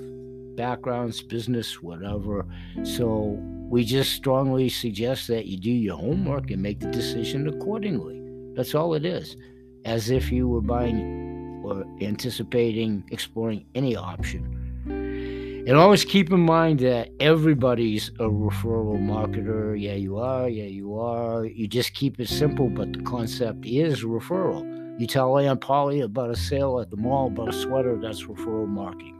[0.56, 2.46] backgrounds, business, whatever.
[2.84, 8.22] So we just strongly suggest that you do your homework and make the decision accordingly.
[8.54, 9.36] That's all it is.
[9.84, 11.25] As if you were buying
[11.66, 14.62] or anticipating exploring any option.
[14.86, 19.78] And always keep in mind that everybody's a referral marketer.
[19.78, 20.48] Yeah, you are.
[20.48, 21.44] Yeah, you are.
[21.44, 24.64] You just keep it simple, but the concept is referral.
[25.00, 28.68] You tell Aunt Polly about a sale at the mall about a sweater, that's referral
[28.68, 29.15] marketing.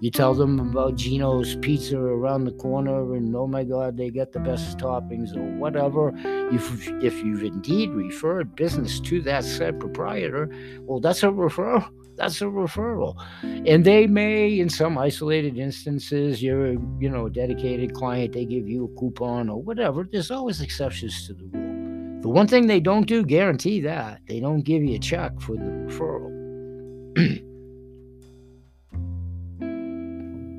[0.00, 4.32] You tell them about Gino's Pizza around the corner, and oh my God, they get
[4.32, 6.12] the best toppings or whatever.
[6.52, 10.50] If, if you've indeed referred business to that said proprietor,
[10.82, 11.88] well, that's a referral.
[12.14, 13.16] That's a referral.
[13.42, 18.68] And they may, in some isolated instances, you're, you know, a dedicated client, they give
[18.68, 20.08] you a coupon or whatever.
[20.10, 22.22] There's always exceptions to the rule.
[22.22, 25.56] The one thing they don't do, guarantee that, they don't give you a check for
[25.56, 27.48] the referral.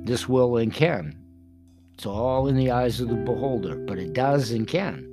[0.10, 1.16] this will and can.
[1.94, 5.06] It's all in the eyes of the beholder, but it does and can.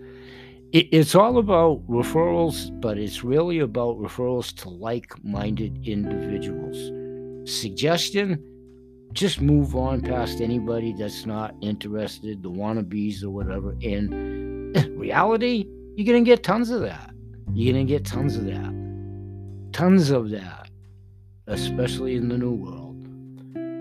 [0.72, 6.76] It, it's all about referrals, but it's really about referrals to like minded individuals.
[7.48, 8.42] Suggestion
[9.12, 13.74] just move on past anybody that's not interested, the wannabes or whatever.
[13.80, 17.11] In reality, you're going to get tons of that.
[17.54, 19.72] You're going to get tons of that.
[19.72, 20.70] Tons of that,
[21.46, 22.86] especially in the new world.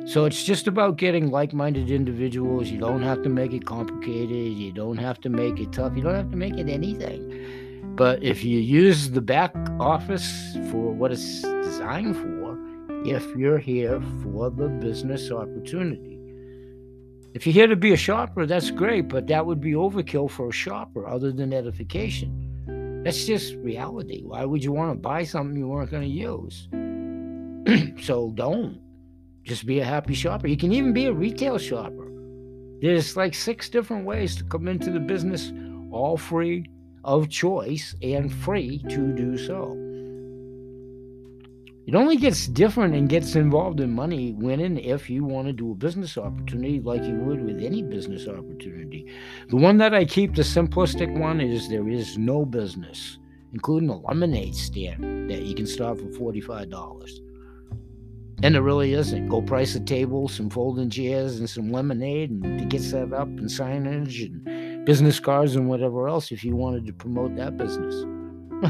[0.06, 2.70] So it's just about getting like minded individuals.
[2.70, 4.54] You don't have to make it complicated.
[4.54, 5.96] You don't have to make it tough.
[5.96, 7.94] You don't have to make it anything.
[7.96, 12.56] But if you use the back office for what it's designed for,
[13.08, 16.20] if you're here for the business opportunity,
[17.34, 20.50] if you're here to be a shopper, that's great, but that would be overkill for
[20.50, 23.02] a shopper other than edification.
[23.04, 24.21] That's just reality.
[24.23, 26.67] Why would you want to buy something you weren't going to use?
[28.06, 28.79] so don't
[29.46, 30.48] just be a happy shopper.
[30.48, 32.12] You can even be a retail shopper.
[32.81, 35.54] There's like six different ways to come into the business,
[35.91, 36.65] all free
[37.04, 39.79] of choice and free to do so.
[41.85, 45.54] It only gets different and gets involved in money when and if you want to
[45.54, 49.06] do a business opportunity like you would with any business opportunity.
[49.50, 53.19] The one that I keep, the simplistic one, is there is no business,
[53.54, 57.25] including a lemonade stand that you can start for $45.
[58.44, 59.29] And it really isn't.
[59.29, 63.27] Go price a table, some folding chairs, and some lemonade, and to get set up,
[63.27, 67.96] and signage, and business cards, and whatever else if you wanted to promote that business.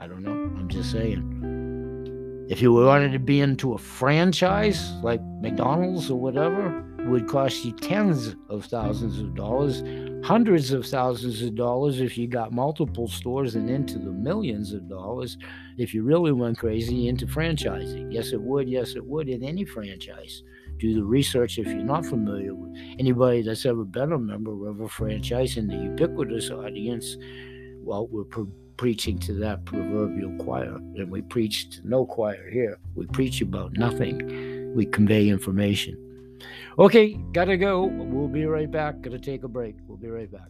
[0.00, 0.32] I don't know.
[0.32, 2.46] I'm just saying.
[2.48, 7.64] If you wanted to be into a franchise like McDonald's or whatever, it would cost
[7.64, 9.82] you tens of thousands of dollars,
[10.26, 14.88] hundreds of thousands of dollars if you got multiple stores, and into the millions of
[14.88, 15.38] dollars
[15.78, 18.12] if you really went crazy into franchising.
[18.12, 18.68] Yes, it would.
[18.68, 20.42] Yes, it would in any franchise.
[20.78, 24.80] Do the research if you're not familiar with anybody that's ever been a member of
[24.80, 27.16] a franchise in the ubiquitous audience.
[27.84, 28.24] Well, we're
[28.76, 30.74] preaching to that proverbial choir.
[30.96, 32.78] And we preach to no choir here.
[32.96, 34.74] We preach about nothing.
[34.74, 35.96] We convey information.
[36.78, 37.84] Okay, gotta go.
[37.84, 39.00] We'll be right back.
[39.00, 39.76] Gotta take a break.
[39.86, 40.48] We'll be right back.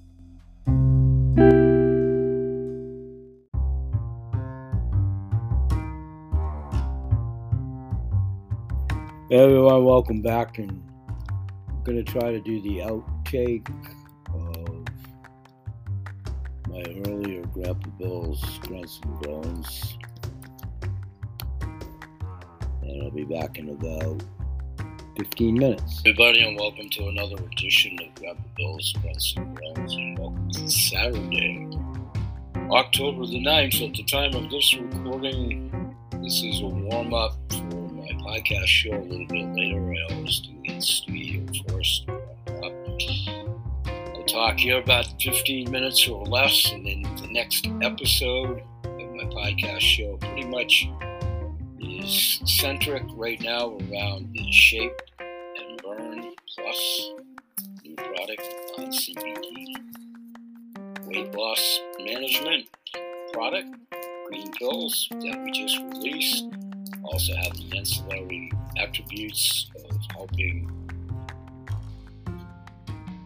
[9.29, 10.59] Hey everyone, welcome back.
[10.59, 10.83] And
[11.69, 13.69] I'm gonna try to do the outtake
[14.33, 14.85] of
[16.69, 19.99] my earlier Grandpa Bill's Grunts and Groans.
[22.83, 24.23] And I'll be back in about
[25.17, 26.01] 15 minutes.
[26.01, 28.95] Everybody, and welcome to another edition of Grandpa Bill's
[29.37, 29.95] and Groans.
[29.95, 31.69] And welcome to Saturday,
[32.71, 33.89] October the 9th.
[33.89, 38.95] At the time of this recording, this is a warm up for my podcast show
[38.95, 39.95] a little bit later.
[39.95, 42.07] I always do the studio first
[44.37, 49.81] talk here about 15 minutes or less, and then the next episode of my podcast
[49.81, 50.89] show pretty much
[52.07, 57.11] is centric right now around the Shape and Burn Plus
[57.85, 58.43] new product
[58.79, 59.75] on CBD
[61.07, 62.69] weight loss management
[63.33, 63.69] product,
[64.29, 66.45] green pills that we just released.
[67.03, 70.71] Also have the ancillary attributes of helping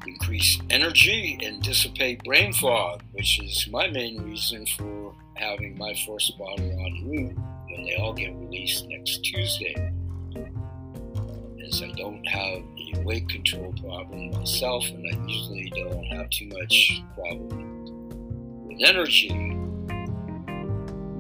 [0.06, 6.38] increase energy and dissipate brain fog, which is my main reason for having my first
[6.38, 7.49] bottle on route
[7.80, 9.74] when they all get released next Tuesday.
[11.66, 12.62] As I don't have
[12.96, 19.30] a weight control problem myself, and I usually don't have too much problem with energy,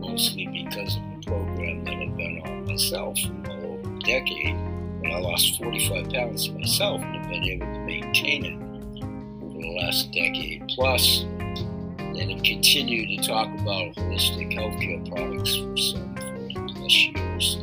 [0.00, 4.56] mostly because of the program that I've been on myself for over a decade.
[5.00, 9.02] When I lost 45 pounds myself and have been able to maintain it
[9.42, 11.24] over the last decade plus,
[12.20, 16.09] and have continued to talk about holistic healthcare products for some
[16.90, 17.56] 40 plus years.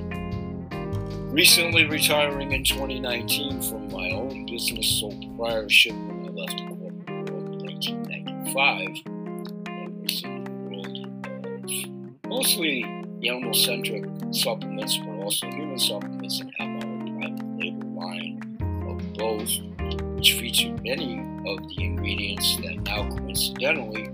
[1.34, 7.32] Recently retiring in 2019 from my own business sole proprietorship when I left the corporate
[7.32, 8.56] world in 1995.
[9.68, 10.98] I was in the world
[12.24, 12.84] of mostly
[13.24, 18.40] animal centric supplements, but also human supplements, and have own private label line
[18.88, 19.52] of both
[20.16, 24.08] which featured many of the ingredients that now coincidentally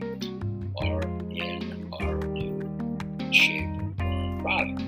[0.81, 2.69] are in our new
[3.31, 3.69] shape
[4.41, 4.82] product.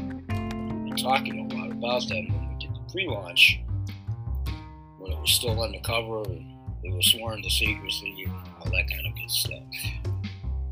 [1.06, 3.60] Talking a lot about them when we did the pre-launch,
[4.98, 9.06] when it was still undercover and they were sworn to secrecy and all that kind
[9.06, 9.64] of good stuff.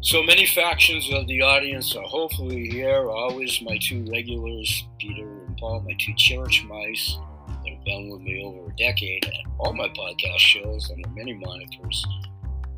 [0.02, 3.12] So many factions of the audience are hopefully here.
[3.12, 7.16] Always my two regulars, Peter and Paul, my two church mice
[7.64, 11.36] that have been with me over a decade at all my podcast shows under many
[11.36, 12.04] monikers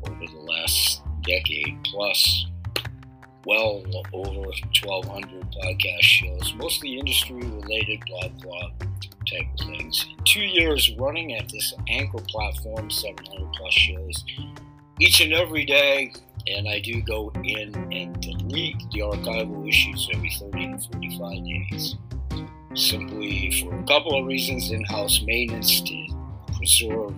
[0.06, 2.48] over the last decade plus.
[3.46, 8.70] Well over 1,200 podcast shows, mostly industry related, blah, blah
[9.30, 10.04] type of things.
[10.24, 14.24] Two years running at this anchor platform, 700 plus shows
[15.00, 16.12] each and every day.
[16.48, 21.96] And I do go in and delete the archival issues every 30 to 45 days
[22.74, 26.06] simply for a couple of reasons in-house maintenance to
[26.56, 27.14] preserve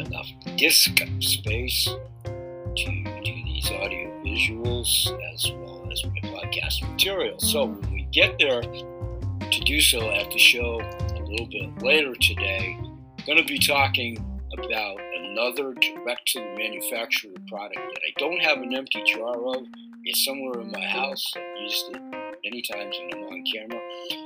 [0.00, 1.88] enough disk space
[2.24, 7.38] to do these audio visuals as well as my podcast material.
[7.38, 12.14] So when we get there to do so at the show a little bit later
[12.16, 14.18] today, I'm going to be talking
[14.52, 19.64] about another direct to the manufacturer product that I don't have an empty jar of.
[20.04, 21.32] It's somewhere in my house.
[21.36, 22.00] I've used it
[22.44, 23.80] many times when I'm on camera.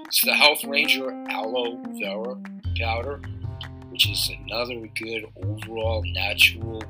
[0.06, 2.36] It's the Health Ranger Aloe Vera
[2.78, 3.20] Powder,
[3.90, 6.82] which is another good overall natural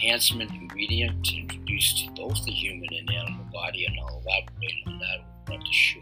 [0.00, 5.52] enhancement ingredient introduced to both the human and animal body, and I'll elaborate on that
[5.52, 6.00] on the show.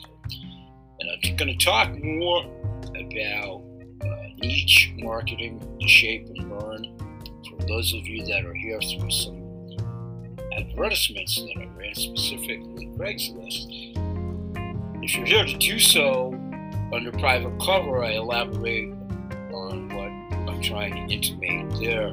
[1.00, 2.44] And I'm going to talk more
[2.90, 3.62] about
[4.04, 6.98] uh, niche marketing, shape and burn,
[7.48, 9.76] for those of you that are here through some
[10.56, 13.94] advertisements that I ran specifically Craigslist.
[15.02, 16.32] If you're here to do so
[16.92, 18.90] under private cover, I elaborate
[19.52, 22.12] on what I'm trying to intimate there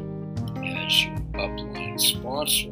[0.63, 2.71] as your upline sponsor.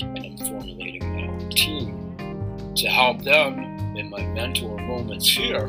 [0.00, 3.58] And I'm formulating my own team to help them
[3.96, 5.66] in my mentor moments here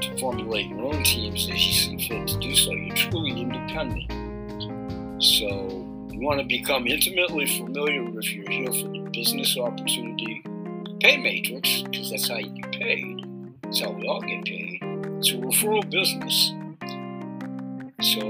[0.00, 2.72] to formulate your own teams as you see fit to do so.
[2.72, 4.12] You're truly independent.
[5.22, 5.46] So
[6.10, 10.42] you want to become intimately familiar if you're here for the business opportunity
[11.00, 13.24] pay matrix, because that's how you get paid.
[13.62, 14.80] That's how we all get paid.
[15.18, 16.52] It's a referral business.
[18.00, 18.20] So,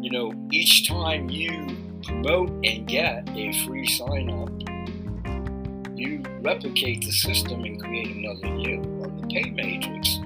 [0.00, 1.66] you know, each time you
[2.08, 4.50] promote and get a free sign up,
[5.96, 10.18] you replicate the system and create another you on the pay matrix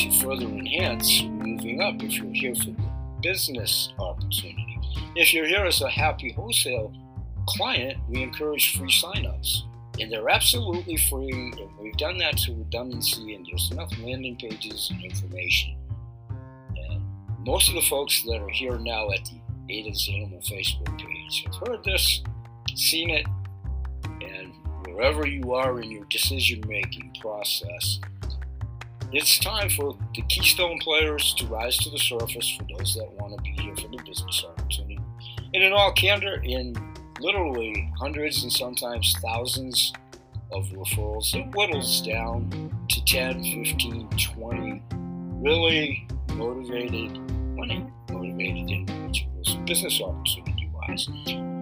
[0.00, 4.78] to further enhance moving up if you're here for the business opportunity.
[5.16, 6.92] If you're here as a happy wholesale
[7.48, 9.62] client, we encourage free signups.
[9.98, 14.90] And they're absolutely free, and we've done that to redundancy, and there's enough landing pages
[14.92, 15.74] and information.
[16.76, 17.02] And
[17.38, 21.68] most of the folks that are here now at the Ada's Animal Facebook page have
[21.68, 22.22] heard this,
[22.74, 23.26] seen it,
[24.22, 24.52] and
[24.86, 28.00] wherever you are in your decision making process,
[29.12, 33.36] it's time for the keystone players to rise to the surface for those that want
[33.36, 34.98] to be here for the business opportunity.
[35.54, 36.74] And in all candor, in
[37.20, 39.92] literally hundreds and sometimes thousands
[40.52, 41.34] of referrals.
[41.34, 44.82] It whittles down to 10, 15, 20
[45.42, 47.18] really motivated,
[47.56, 49.35] money motivated individuals,
[49.66, 51.08] business opportunity wise.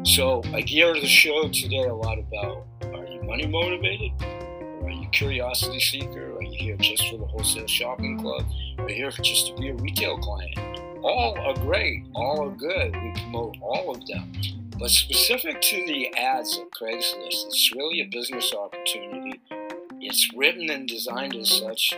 [0.04, 4.12] So I gear the show today a lot about are you money motivated?
[4.22, 6.36] Or are you curiosity seeker?
[6.36, 8.44] Are you here just for the wholesale shopping club?
[8.78, 10.58] Are you here just to be a retail client?
[11.02, 12.94] All are great, all are good.
[12.94, 14.32] We promote all of them.
[14.78, 19.40] But specific to the ads at Craigslist, it's really a business opportunity.
[20.00, 21.94] It's written and designed as such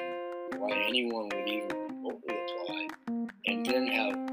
[0.59, 2.89] why anyone would even remotely apply
[3.47, 4.26] and then have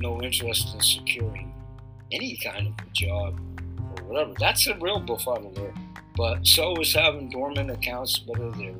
[0.00, 1.54] no interest in securing
[2.12, 3.38] any kind of a job
[3.78, 4.34] or whatever.
[4.38, 5.76] That's a real befuddler.
[6.16, 8.74] But so is having dormant accounts, whether they're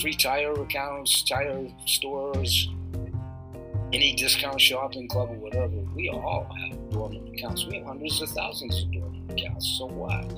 [0.00, 2.68] free tire accounts, tire stores,
[3.92, 7.66] any discount shopping club or whatever, we all have dormant accounts.
[7.66, 9.76] We have hundreds of thousands of dormant accounts.
[9.78, 10.32] So what?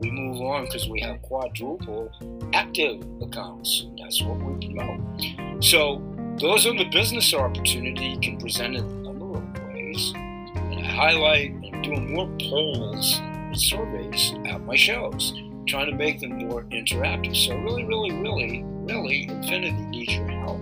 [0.00, 2.10] We move on because we have quadruple
[2.52, 3.86] active accounts.
[3.98, 5.64] That's what we promote.
[5.64, 5.98] So
[6.38, 10.12] those are the business opportunity can present in a number of ways.
[10.14, 15.32] And I highlight and doing more polls and surveys at my shows,
[15.68, 17.36] trying to make them more interactive.
[17.36, 20.60] So really, really, really, really, Infinity needs your help.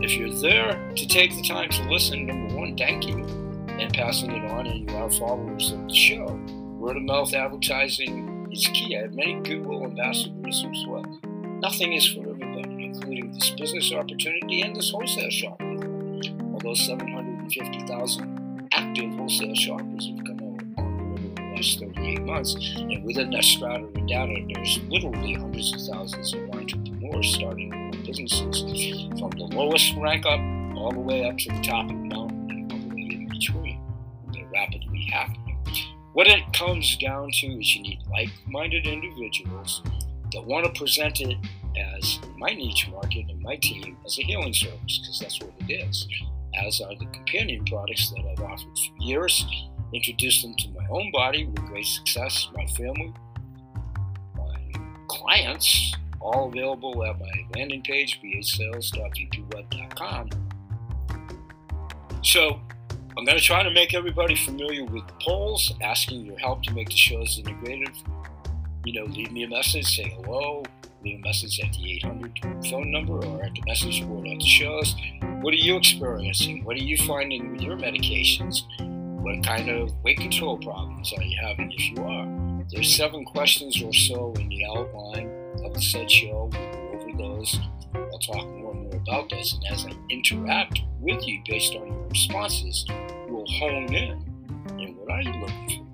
[0.00, 3.24] If you're there to take the time to listen, number one, thank you,
[3.68, 6.26] and passing it on, and you are followers of the show.
[6.78, 8.96] Word of mouth advertising is key.
[8.96, 11.04] I have many Google ambassadors as well.
[11.60, 12.27] Nothing is for
[12.88, 15.60] including this business opportunity and this wholesale shop.
[16.52, 23.30] Although 750,000 active wholesale shoppers have come on over the last 38 months, and within
[23.30, 29.48] that strata of data, there's literally hundreds of thousands of entrepreneurs starting businesses from the
[29.52, 30.40] lowest rank up
[30.76, 33.28] all the way up to the top of the mountain and all the way in
[33.28, 33.80] between.
[34.32, 35.58] They're rapidly happening.
[36.14, 39.82] What it comes down to is you need like minded individuals
[40.32, 41.36] that want to present it
[41.78, 45.72] as my niche market and my team as a healing service, because that's what it
[45.72, 46.06] is,
[46.62, 49.46] as are the companion products that I've offered for years.
[49.92, 53.14] Introduced them to my own body with great success, my family,
[54.36, 54.72] my
[55.08, 60.30] clients, all available at my landing page, bhsales.vpweb.com.
[62.22, 62.60] So
[63.16, 66.74] I'm going to try to make everybody familiar with the polls, asking your help to
[66.74, 67.96] make the shows integrative.
[68.84, 70.64] You know, leave me a message, say hello,
[71.02, 74.46] leave a message at the 800 phone number or at the message board at the
[74.46, 74.94] shows.
[75.40, 76.64] What are you experiencing?
[76.64, 78.62] What are you finding with your medications?
[79.22, 82.64] What kind of weight control problems are you having if you are?
[82.70, 85.30] There's seven questions or so in the outline
[85.64, 86.50] of the said show.
[86.52, 87.58] We'll go over those.
[87.94, 89.54] I'll talk more and more about this.
[89.54, 92.84] And as I interact with you based on your responses,
[93.28, 94.10] we'll hone in.
[94.78, 95.84] And what are you looking for?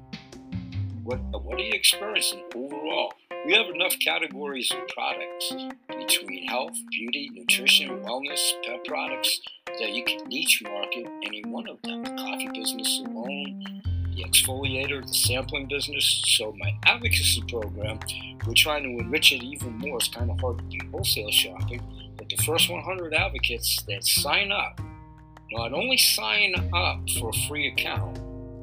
[1.05, 3.13] What, what are you experiencing overall?
[3.45, 5.53] We have enough categories of products
[5.87, 11.77] between health, beauty, nutrition, wellness, pet products that you can niche market any one of
[11.83, 12.05] them.
[12.05, 13.83] The coffee business alone,
[14.17, 16.23] the exfoliator, the sampling business.
[16.39, 18.01] So my advocacy program,
[18.47, 19.99] we're trying to enrich it even more.
[19.99, 21.83] It's kind of hard to do wholesale shopping,
[22.17, 24.81] but the first 100 advocates that sign up,
[25.53, 28.19] not only sign up for a free account,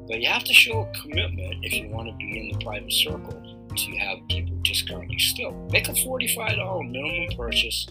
[0.08, 2.92] but you have to show a commitment if you want to be in the private
[2.92, 5.52] circle to have people discount you still.
[5.70, 7.86] Make a $45 minimum purchase.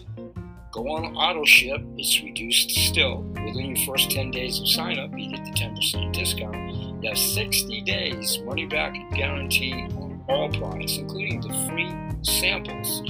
[0.72, 3.22] Go on auto ship, it's reduced still.
[3.44, 7.18] Within your first 10 days of sign up, you get the 10% discount you have
[7.18, 11.90] 60 days money back guarantee on all products, including the free
[12.22, 13.02] samples.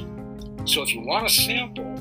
[0.65, 2.01] So if you want a sample,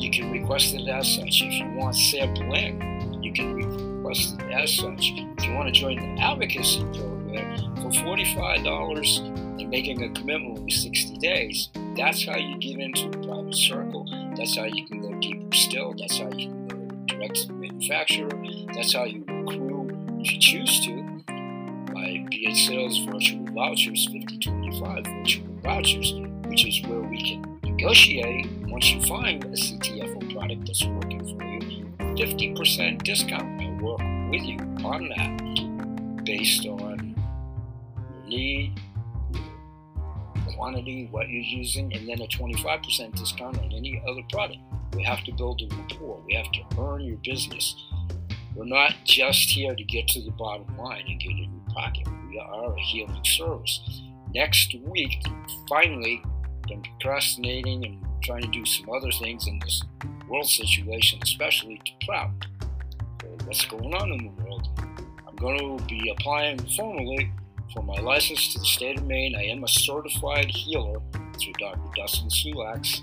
[0.00, 1.42] you can request it as such.
[1.42, 5.12] If you want sampling, you can request it as such.
[5.38, 7.17] If you want to join the advocacy program
[7.76, 13.26] for $45 and making a commitment with 60 days, that's how you get into a
[13.26, 14.06] private circle.
[14.36, 15.94] That's how you can go deeper still.
[15.98, 16.76] That's how you can go
[17.06, 18.30] direct to the manufacturer.
[18.74, 19.88] That's how you accrue,
[20.20, 21.02] if you choose to,
[21.92, 26.14] by BH Sales virtual vouchers, 5025 virtual vouchers,
[26.46, 31.44] which is where we can negotiate once you find a CTFO product that's working for
[31.44, 31.84] you,
[32.16, 33.62] 50% discount.
[33.62, 36.87] I work with you on that based on
[38.28, 38.80] need,
[39.34, 44.58] your quantity, what you're using, and then a 25% discount on any other product.
[44.94, 46.22] We have to build a rapport.
[46.26, 47.76] We have to earn your business.
[48.54, 52.08] We're not just here to get to the bottom line and get a new pocket.
[52.28, 54.02] We are a healing service.
[54.34, 55.22] Next week,
[55.68, 56.22] finally,
[56.66, 59.82] been procrastinating and trying to do some other things in this
[60.28, 62.30] world situation, especially to prep
[63.48, 64.68] what's going on in the world.
[65.26, 67.32] I'm going to be applying formally
[67.72, 69.34] for my license to the state of Maine.
[69.34, 71.00] I am a certified healer
[71.38, 71.80] through Dr.
[71.96, 73.02] Dustin Sulak's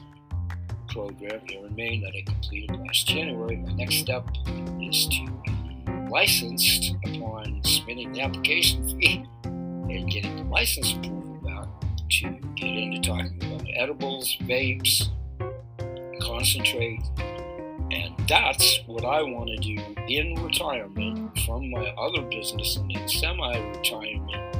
[0.89, 3.57] program here in Maine that I completed last January.
[3.57, 4.27] My next step
[4.81, 11.67] is to be licensed upon submitting the application fee and getting the license approval back
[12.09, 15.09] to get into talking about edibles, vapes,
[16.21, 17.01] concentrate.
[18.27, 23.55] That's what I want to do in retirement from my other business and in semi
[23.55, 24.57] retirement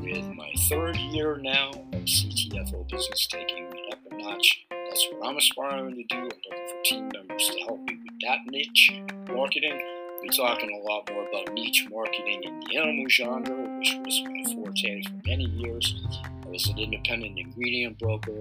[0.00, 4.66] with my third year now of CTFO business taking it up a notch.
[4.70, 6.16] That's what I'm aspiring to do.
[6.16, 8.90] I'm looking for team members to help me with that niche
[9.28, 9.80] marketing.
[10.20, 14.52] We're talking a lot more about niche marketing in the animal genre, which was my
[14.52, 15.94] forte for many years.
[16.56, 18.40] I was an independent ingredient broker.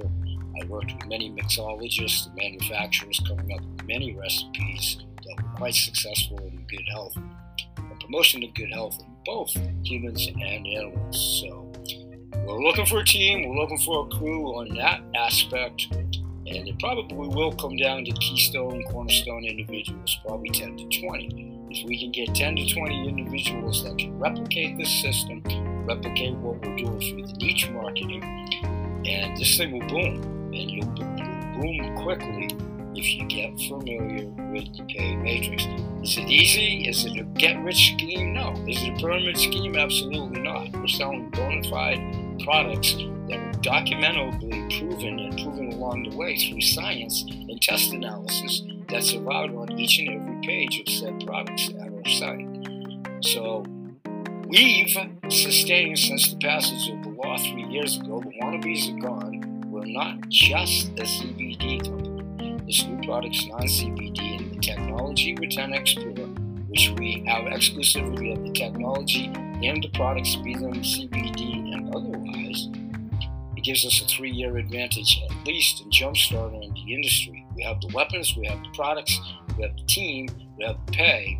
[0.61, 5.73] I worked with many mixologists and manufacturers coming up with many recipes that were quite
[5.73, 9.53] successful in good health and promotion of good health in both
[9.83, 11.41] humans and animals.
[11.41, 11.69] So
[12.45, 16.79] we're looking for a team, we're looking for a crew on that aspect, and it
[16.79, 21.54] probably will come down to keystone, cornerstone individuals, probably 10 to 20.
[21.75, 25.43] If we can get 10 to 20 individuals that can replicate this system,
[25.85, 28.23] replicate what we're doing through the niche marketing,
[29.05, 30.23] and this thing will boom.
[30.53, 32.47] And you'll boom quickly
[32.95, 35.65] if you get familiar with the pay matrix.
[36.01, 36.87] Is it easy?
[36.87, 38.33] Is it a get rich scheme?
[38.33, 38.53] No.
[38.69, 39.75] Is it a pyramid scheme?
[39.75, 40.71] Absolutely not.
[40.71, 41.99] We're selling bona fide
[42.45, 42.93] products
[43.27, 49.11] that are documentably proven and proven along the way through science and test analysis that's
[49.11, 52.47] allowed on each and every page of said products at our site.
[53.21, 53.65] So
[54.47, 54.95] we've
[55.29, 58.21] sustained since the passage of the law three years ago.
[58.21, 59.71] The wannabes are gone.
[59.71, 62.57] We're not just a CBD company.
[62.65, 66.27] This new product's non-CBD and the technology with 10x Pure,
[66.67, 72.69] which we have exclusivity of the technology and the products, be them CBD and otherwise.
[73.57, 77.45] It gives us a three-year advantage at least in jumpstarting the industry.
[77.55, 79.19] We have the weapons, we have the products,
[79.57, 80.27] we have the team,
[80.57, 81.39] we have the pay,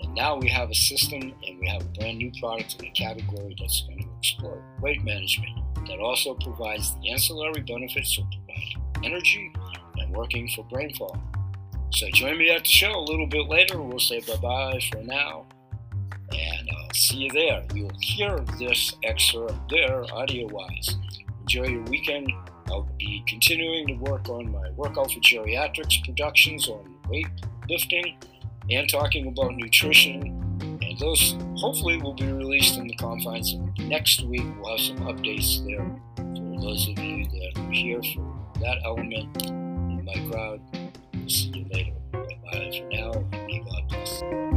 [0.00, 2.90] and now we have a system and we have a brand new product in a
[2.90, 4.62] category that's going to explode.
[4.80, 9.52] Weight management that also provides the ancillary benefits of providing energy
[9.96, 11.18] and working for brain fog.
[11.92, 13.80] So join me at the show a little bit later.
[13.80, 15.46] We'll say bye bye for now.
[16.32, 17.64] And I'll see you there.
[17.74, 20.96] You'll hear this excerpt there audio wise.
[21.40, 22.32] Enjoy your weekend.
[22.68, 27.26] I'll be continuing to work on my Workout for Geriatrics productions on weight
[27.68, 28.16] lifting
[28.70, 30.22] and talking about nutrition.
[30.60, 34.44] And those hopefully will be released in the confines of next week.
[34.60, 35.86] We'll have some updates there
[36.16, 40.60] for those of you that are here for that element in my crowd.
[41.14, 41.92] We'll see you later.
[42.12, 43.12] Bye for now.
[43.12, 44.49] God bless.